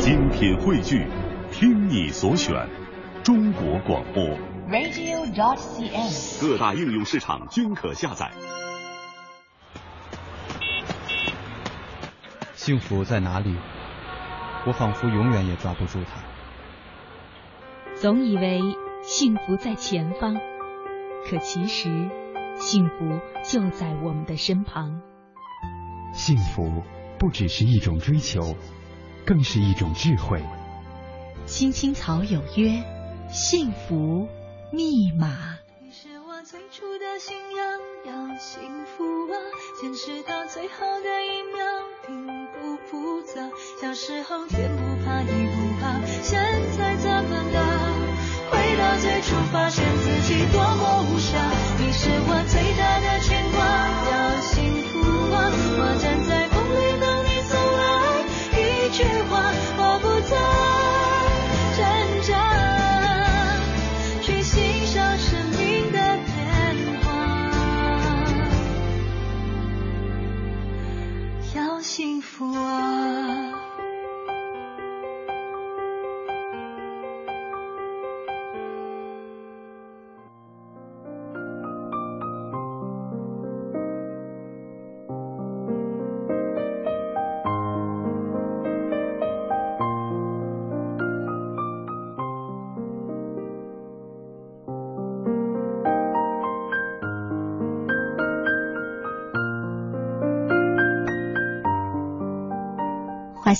[0.00, 1.06] 精品汇聚，
[1.52, 2.66] 听你所选，
[3.22, 4.24] 中国广播。
[4.70, 6.40] radio.cn。
[6.40, 8.30] 各大应用市场均可下载。
[12.54, 13.54] 幸福在哪里？
[14.66, 16.22] 我仿佛永远也抓不住它。
[17.94, 18.62] 总以为
[19.02, 20.34] 幸福在前方，
[21.28, 21.90] 可其实
[22.56, 25.02] 幸福就在我们的身旁。
[26.14, 26.82] 幸福
[27.18, 28.56] 不只是一种追求，
[29.26, 30.42] 更是一种智慧。
[31.46, 32.82] 青青草有约，
[33.28, 34.28] 幸福
[34.72, 35.58] 密码。
[35.80, 39.34] 你是我最初的信仰，要幸福啊，
[39.80, 41.64] 坚持到最后的一秒，
[42.06, 43.50] 并不复杂。
[43.80, 46.38] 小时候天不怕地不怕，现
[46.76, 47.58] 在怎么了？
[48.50, 51.38] 回到最初，发现自己多么无暇。
[51.78, 53.58] 你是我最大的牵挂，
[71.82, 73.49] 幸福啊！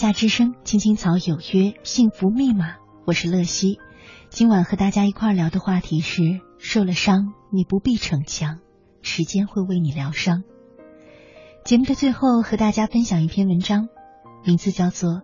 [0.00, 2.76] 夏之声，青青草有约，幸福密码。
[3.04, 3.78] 我是乐西，
[4.30, 8.60] 今晚和大家一块聊的话题是：受了伤，你不必逞强，
[9.02, 10.42] 时间会为你疗伤。
[11.66, 13.90] 节目的最后，和大家分享一篇文章，
[14.42, 15.10] 名字叫做《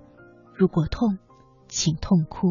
[0.54, 1.16] 如果痛，
[1.69, 2.48] 请痛哭》。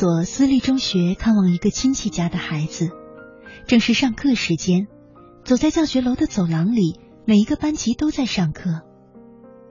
[0.00, 2.90] 所私立中学看望一个亲戚家的孩子，
[3.66, 4.88] 正是上课时间，
[5.44, 8.80] 走在教学楼的走廊里，每一个班级都在上课。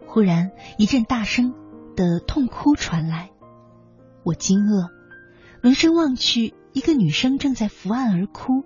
[0.06, 1.56] 忽然一阵大声
[1.96, 3.32] 的痛哭传来，
[4.24, 4.92] 我惊愕，
[5.64, 8.64] 闻声望去，一个女生正在伏案而哭，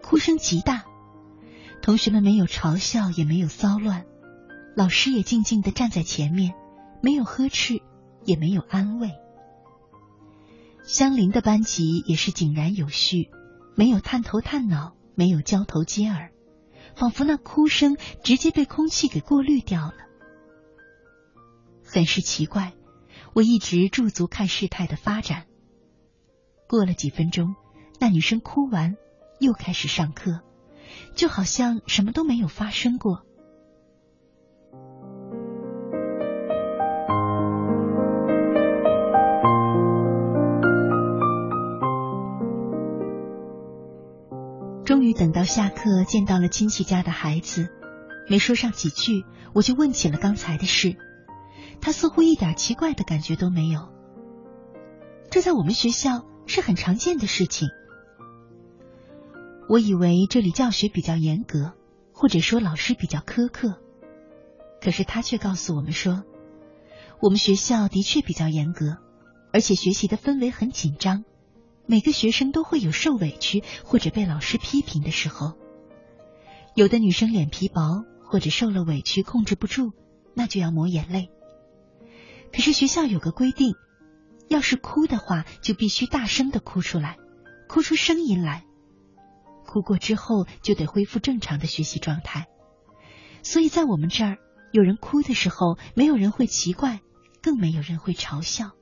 [0.00, 0.84] 哭声极大。
[1.82, 4.04] 同学们没有嘲笑，也没有骚乱，
[4.76, 6.54] 老师也静静的站在前面，
[7.02, 7.82] 没有呵斥，
[8.24, 9.10] 也没有安慰。
[10.84, 13.30] 相邻的班级也是井然有序，
[13.74, 16.30] 没有探头探脑，没有交头接耳，
[16.94, 19.94] 仿佛那哭声直接被空气给过滤掉了。
[21.82, 22.74] 很是奇怪，
[23.32, 25.46] 我一直驻足看事态的发展。
[26.68, 27.54] 过了几分钟，
[27.98, 28.96] 那女生哭完，
[29.40, 30.40] 又开始上课，
[31.14, 33.24] 就好像什么都没有发生过。
[44.84, 47.70] 终于等到下课，见到了亲戚家的孩子，
[48.28, 49.24] 没说上几句，
[49.54, 50.96] 我就问起了刚才的事。
[51.80, 53.88] 他似乎一点奇怪的感觉都没有。
[55.30, 57.68] 这在我们学校是很常见的事情。
[59.70, 61.72] 我以为这里教学比较严格，
[62.12, 63.80] 或者说老师比较苛刻，
[64.82, 66.24] 可是他却告诉我们说，
[67.22, 68.98] 我们学校的确比较严格，
[69.50, 71.24] 而且学习的氛围很紧张。
[71.86, 75.52] 每个学生都会有受委屈或者被老师批评的时候，
[76.74, 79.92] 有的女生脸皮薄，或者受了委屈控制不住，
[80.34, 81.30] 那就要抹眼泪。
[82.52, 83.74] 可是学校有个规定，
[84.48, 87.18] 要是哭的话，就必须大声的哭出来，
[87.68, 88.64] 哭出声音来。
[89.66, 92.46] 哭过之后就得恢复正常的学习状态。
[93.42, 94.38] 所以在我们这儿，
[94.72, 97.00] 有人哭的时候，没有人会奇怪，
[97.42, 98.72] 更没有人会嘲笑。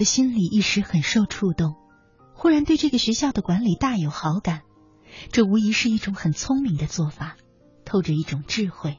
[0.00, 1.76] 的心里一时很受触动，
[2.32, 4.62] 忽然对这个学校的管理大有好感，
[5.30, 7.36] 这无疑是一种很聪明的做法，
[7.84, 8.98] 透着一种智慧。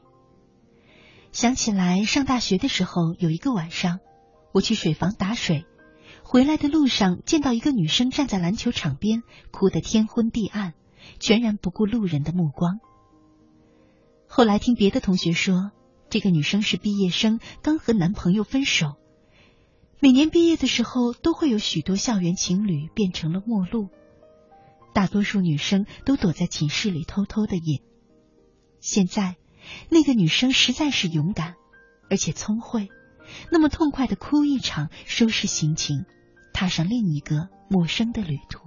[1.32, 3.98] 想起来上大学的时候，有一个晚上，
[4.54, 5.66] 我去水房打水，
[6.22, 10.72] 回来的路上见到一个女生站在篮球场边，哭得天昏地暗，
[11.18, 12.78] 全然不顾路人的目光。
[14.28, 15.72] 后来听别的同学说，
[16.10, 19.01] 这个女生是毕业生，刚和男朋友分手。
[20.02, 23.88] 每年毕业的时候，都会有许多校园情侣变成了陌路，
[24.92, 27.80] 大多数女生都躲在寝室里偷偷的饮。
[28.80, 29.36] 现在，
[29.90, 31.54] 那个女生实在是勇敢，
[32.10, 32.88] 而且聪慧，
[33.52, 36.04] 那么痛快的哭一场，收拾心情，
[36.52, 38.58] 踏上另一个陌生的旅途。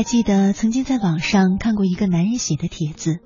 [0.00, 3.18] 还记得曾经在网上看过一个男人写的帖子，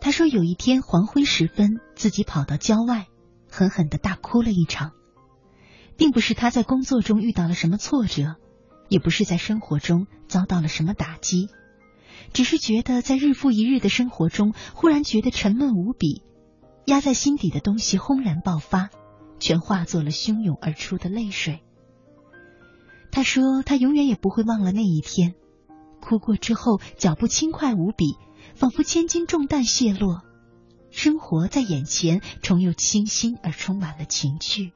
[0.00, 3.08] 他说有一天黄昏时分，自己跑到郊外，
[3.50, 4.92] 狠狠的大哭了一场，
[5.96, 8.36] 并不是他在工作中遇到了什么挫折，
[8.88, 11.48] 也不是在生活中遭到了什么打击，
[12.32, 16.22] 只是觉得在日复一日的生活中，忽然觉得沉闷无比，
[16.84, 18.90] 压在心底的东西轰然爆发，
[19.40, 21.58] 全化作了汹涌而出的泪水。
[23.10, 25.34] 他说他永远也不会忘了那一天。
[26.00, 28.16] 哭过之后，脚步轻快无比，
[28.54, 30.22] 仿佛千斤重担卸落，
[30.90, 34.72] 生活在眼前重又清新而充满了情趣。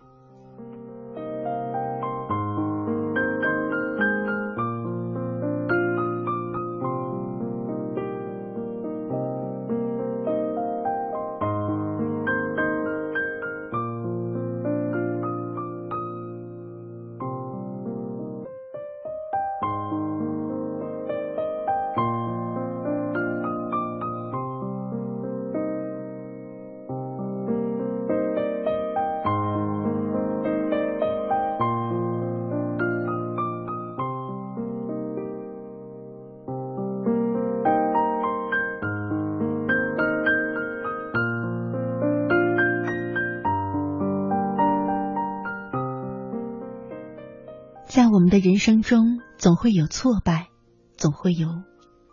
[48.33, 50.49] 的人生中，总会有挫败，
[50.97, 51.49] 总会有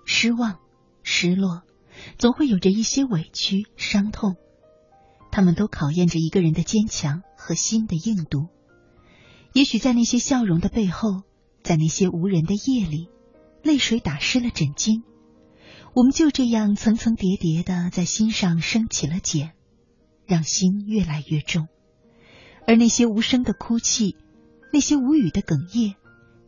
[0.04, 0.60] 失望、
[1.01, 1.63] 失落，
[2.18, 4.36] 总会有着一些委屈、伤痛。
[5.31, 8.50] 他们都考验着一个人的坚强和心的硬度。
[9.54, 11.21] 也许在那些笑容的背后，
[11.63, 13.07] 在那些无人的夜里，
[13.63, 15.04] 泪水打湿了枕巾。
[15.94, 19.54] 我们就这样层层叠叠的在心上升起了茧，
[20.25, 21.69] 让心越来越重。
[22.68, 24.18] 而那些无声的哭泣。
[24.72, 25.95] 那些无语的哽咽，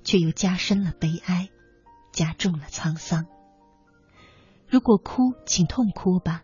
[0.04, 1.50] 却又加深了悲哀，
[2.12, 3.26] 加重了沧桑。
[4.68, 6.44] 如果哭，请痛哭吧。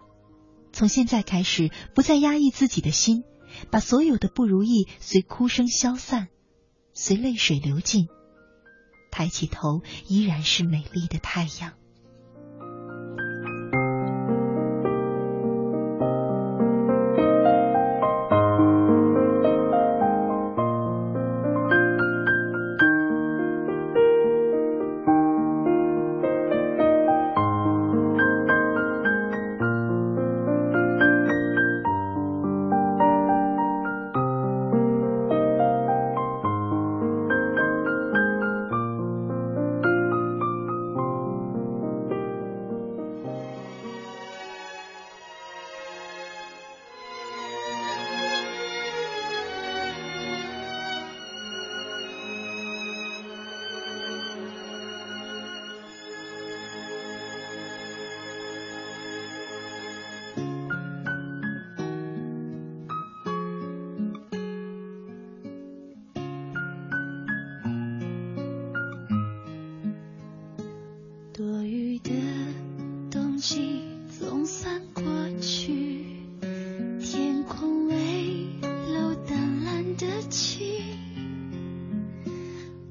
[0.73, 3.23] 从现在开始，不再压抑自己的心，
[3.71, 6.27] 把所有的不如意随哭声消散，
[6.93, 8.07] 随泪水流尽。
[9.11, 11.73] 抬起头，依然是美丽的太阳。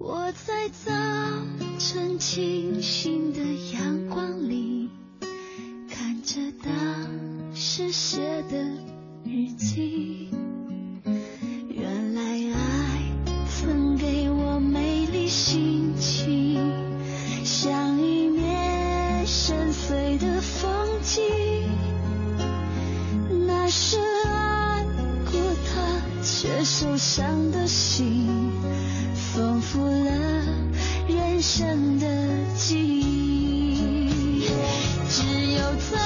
[0.08, 0.92] 我在早
[1.80, 3.40] 晨清醒的
[3.75, 4.88] 阳光里
[5.90, 6.72] 看着当
[7.52, 8.56] 时写的
[9.25, 10.30] 日记，
[11.68, 13.02] 原来爱
[13.48, 16.72] 曾给我美丽心情，
[17.44, 21.25] 像一面深邃的风景。
[23.44, 24.84] 那是爱
[25.25, 28.28] 过他却受伤的心。
[29.36, 30.10] 丰富了
[31.06, 32.06] 人生的
[32.56, 34.48] 记忆。
[35.10, 36.05] 只有曾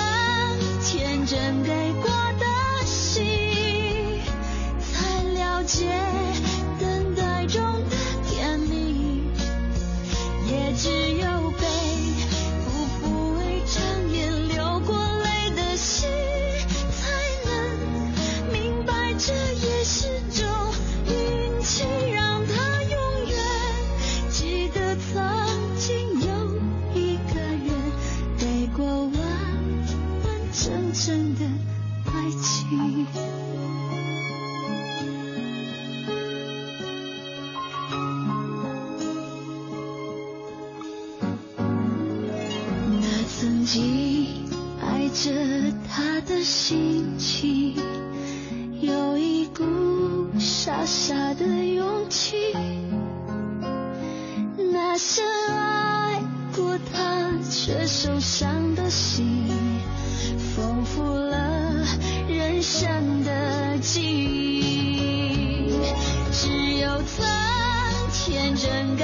[32.40, 33.06] 情。
[43.00, 43.06] 那
[43.38, 44.44] 曾经
[44.80, 45.30] 爱着
[45.88, 47.74] 他的心情，
[48.80, 49.64] 有一股
[50.38, 52.36] 傻傻的勇气。
[54.72, 56.20] 那深爱
[56.54, 59.48] 过他却受伤的心，
[60.54, 61.49] 丰富了
[62.80, 65.70] 真的记忆。
[66.32, 67.26] 只有曾
[68.10, 68.96] 天真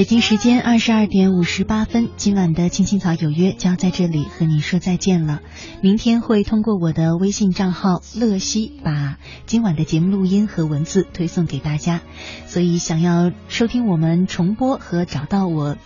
[0.00, 5.42] 北京时间二十二点五十八分，今晚的青青草有约就要在这里和你说再见了。
[5.82, 12.00] 明天会通过我的微信账号乐西把今晚的节目录音和文字推送给大家，
[12.46, 15.76] 所以想要收听我们重播和找到我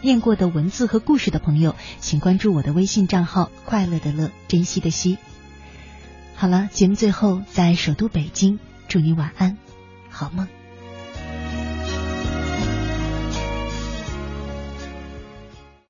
[0.00, 5.18] 念过的文字和故事的朋友，请关注我的微信账号“快乐的乐，珍惜的惜”。
[6.34, 9.58] 好了，节目最后在首都北京，祝你晚安，
[10.08, 10.48] 好梦。